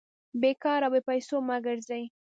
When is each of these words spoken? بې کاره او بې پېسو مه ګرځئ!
بې 0.41 0.51
کاره 0.63 0.85
او 0.87 0.91
بې 0.93 1.01
پېسو 1.07 1.35
مه 1.47 1.57
ګرځئ! 1.65 2.03